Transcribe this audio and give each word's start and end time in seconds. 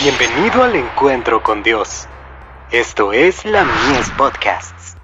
Bienvenido 0.00 0.62
al 0.62 0.76
encuentro 0.76 1.42
con 1.42 1.64
Dios. 1.64 2.06
Esto 2.70 3.12
es 3.12 3.44
la 3.44 3.64
Mies 3.64 4.08
Podcasts. 4.16 4.96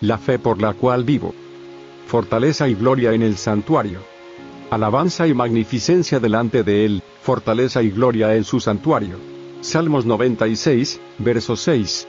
La 0.00 0.18
fe 0.18 0.40
por 0.40 0.60
la 0.60 0.74
cual 0.74 1.04
vivo. 1.04 1.36
Fortaleza 2.08 2.66
y 2.66 2.74
gloria 2.74 3.12
en 3.12 3.22
el 3.22 3.36
santuario. 3.36 4.00
Alabanza 4.70 5.28
y 5.28 5.32
magnificencia 5.32 6.18
delante 6.18 6.64
de 6.64 6.84
él, 6.84 7.02
fortaleza 7.22 7.80
y 7.80 7.90
gloria 7.90 8.34
en 8.34 8.42
su 8.42 8.58
santuario. 8.58 9.18
Salmos 9.60 10.04
96, 10.04 11.00
verso 11.18 11.54
6. 11.54 12.08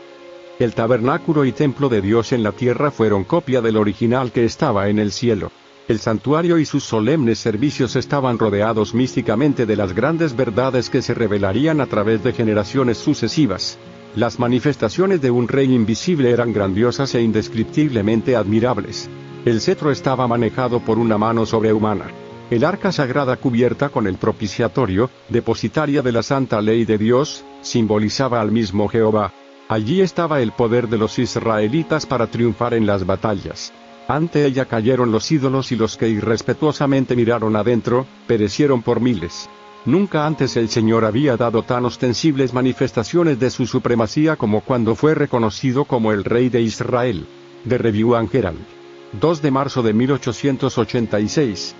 El 0.60 0.74
tabernáculo 0.74 1.46
y 1.46 1.52
templo 1.52 1.88
de 1.88 2.02
Dios 2.02 2.32
en 2.32 2.42
la 2.42 2.52
tierra 2.52 2.89
fueron 2.89 3.25
copia 3.25 3.61
del 3.61 3.78
original 3.78 4.32
que 4.32 4.43
estaba 4.43 4.89
en 4.89 4.97
el 4.97 5.11
cielo. 5.11 5.52
El 5.88 6.00
santuario 6.00 6.57
y 6.57 6.66
sus 6.66 6.83
solemnes 6.83 7.38
servicios 7.38 7.96
estaban 7.96 8.39
rodeados 8.39 8.96
místicamente 8.96 9.68
de 9.68 9.75
las 9.75 9.93
grandes 9.93 10.36
verdades 10.36 10.89
que 10.89 11.04
se 11.04 11.14
revelarían 11.14 11.80
a 11.80 11.86
través 11.86 12.24
de 12.24 12.33
generaciones 12.33 12.97
sucesivas. 12.97 13.78
Las 14.16 14.39
manifestaciones 14.39 15.21
de 15.21 15.30
un 15.30 15.47
rey 15.47 15.71
invisible 15.71 16.32
eran 16.32 16.54
grandiosas 16.54 17.14
e 17.14 17.21
indescriptiblemente 17.21 18.36
admirables. 18.36 19.11
El 19.46 19.61
cetro 19.61 19.92
estaba 19.92 20.28
manejado 20.28 20.80
por 20.80 20.97
una 20.97 21.19
mano 21.19 21.46
sobrehumana. 21.46 22.05
El 22.50 22.64
arca 22.64 22.92
sagrada 22.92 23.38
cubierta 23.38 23.89
con 23.89 24.08
el 24.08 24.16
propiciatorio, 24.16 25.11
depositaria 25.30 26.02
de 26.02 26.11
la 26.11 26.24
santa 26.24 26.60
ley 26.61 26.83
de 26.83 26.97
Dios, 26.97 27.46
simbolizaba 27.61 28.42
al 28.42 28.52
mismo 28.52 28.88
Jehová. 28.88 29.32
Allí 29.70 30.00
estaba 30.00 30.42
el 30.42 30.54
poder 30.54 30.88
de 30.88 30.98
los 30.98 31.20
israelitas 31.20 32.06
para 32.06 32.28
triunfar 32.28 32.73
en 32.73 32.86
las 32.86 33.06
batallas. 33.06 33.73
Ante 34.08 34.45
ella 34.45 34.64
cayeron 34.64 35.11
los 35.11 35.30
ídolos 35.30 35.73
y 35.73 35.75
los 35.75 35.97
que 35.97 36.08
irrespetuosamente 36.08 37.17
miraron 37.17 37.53
adentro, 37.58 38.06
perecieron 38.28 38.81
por 38.81 39.02
miles. 39.02 39.50
Nunca 39.83 40.25
antes 40.25 40.56
el 40.56 40.69
Señor 40.69 41.03
había 41.03 41.36
dado 41.36 41.64
tan 41.64 41.83
ostensibles 41.83 42.53
manifestaciones 42.53 43.39
de 43.41 43.50
su 43.50 43.67
supremacía 43.67 44.38
como 44.38 44.61
cuando 44.61 44.95
fue 44.95 45.14
reconocido 45.14 45.84
como 45.84 46.13
el 46.13 46.23
Rey 46.23 46.47
de 46.47 46.61
Israel. 46.61 47.25
De 47.66 47.78
Review 47.78 48.16
and 48.16 48.34
Herald. 48.34 48.59
2 49.19 49.41
de 49.41 49.52
marzo 49.52 49.84
de 49.84 49.94
1886. 49.94 51.75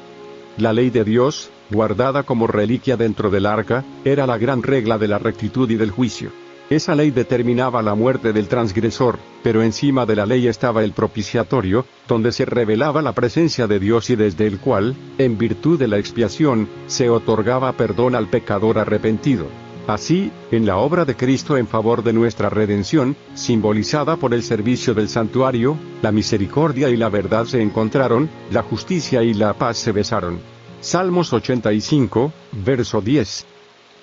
La 0.58 0.74
ley 0.74 0.90
de 0.90 1.06
Dios, 1.06 1.50
guardada 1.70 2.24
como 2.24 2.48
reliquia 2.48 2.98
dentro 2.98 3.30
del 3.30 3.46
arca, 3.46 3.86
era 4.04 4.28
la 4.28 4.38
gran 4.38 4.64
regla 4.64 4.98
de 4.98 5.08
la 5.08 5.20
rectitud 5.20 5.70
y 5.70 5.76
del 5.76 5.92
juicio. 5.92 6.32
Esa 6.70 6.96
ley 6.96 7.12
determinaba 7.12 7.82
la 7.82 7.96
muerte 7.96 8.34
del 8.34 8.50
transgresor, 8.50 9.20
pero 9.42 9.64
encima 9.64 10.06
de 10.06 10.18
la 10.18 10.26
ley 10.26 10.48
estaba 10.48 10.84
el 10.84 10.92
propiciatorio, 10.92 11.86
donde 12.10 12.34
se 12.34 12.44
revelaba 12.44 13.02
la 13.02 13.14
presencia 13.14 13.68
de 13.68 13.80
Dios 13.80 14.10
y 14.10 14.18
desde 14.18 14.48
el 14.48 14.60
cual, 14.60 14.94
en 15.18 15.38
virtud 15.38 15.80
de 15.80 15.88
la 15.88 15.98
expiación, 15.98 16.68
se 16.88 17.10
otorgaba 17.10 17.72
perdón 17.72 18.16
al 18.16 18.28
pecador 18.28 18.80
arrepentido. 18.80 19.46
Así, 19.88 20.30
en 20.52 20.66
la 20.66 20.76
obra 20.76 21.06
de 21.06 21.16
Cristo 21.16 21.56
en 21.56 21.68
favor 21.68 22.04
de 22.04 22.12
nuestra 22.12 22.50
redención, 22.50 23.16
simbolizada 23.34 24.18
por 24.18 24.34
el 24.34 24.44
servicio 24.44 24.94
del 24.94 25.08
santuario, 25.08 25.78
la 26.02 26.12
misericordia 26.12 26.90
y 26.90 26.98
la 26.98 27.08
verdad 27.08 27.46
se 27.46 27.62
encontraron, 27.62 28.30
la 28.52 28.64
justicia 28.64 29.24
y 29.24 29.34
la 29.34 29.54
paz 29.54 29.78
se 29.78 29.94
besaron. 29.94 30.40
Salmos 30.82 31.32
85, 31.32 32.34
verso 32.66 33.00
10. 33.00 33.46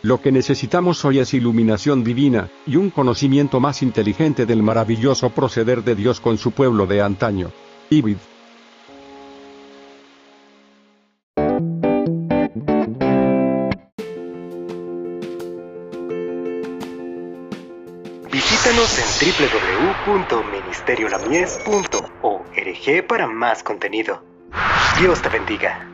Lo 0.05 0.21
que 0.21 0.31
necesitamos 0.31 1.05
hoy 1.07 1.19
es 1.21 1.33
iluminación 1.33 2.05
divina, 2.05 2.51
y 2.67 2.77
un 2.77 2.91
conocimiento 2.91 3.59
más 3.59 3.81
inteligente 3.81 4.45
del 4.45 4.63
maravilloso 4.63 5.31
proceder 5.31 5.83
de 5.83 5.95
Dios 5.95 6.21
con 6.21 6.37
su 6.37 6.53
pueblo 6.53 6.87
de 6.87 7.01
antaño. 7.01 7.51
Ibid. 7.89 8.19
Visítanos 18.31 18.99
en 18.99 19.07
www.ministeriolamies.org 20.07 23.07
para 23.09 23.27
más 23.27 23.63
contenido. 23.63 24.23
Dios 25.01 25.23
te 25.23 25.31
bendiga. 25.31 25.94